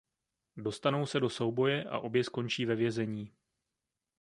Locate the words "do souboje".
1.19-1.83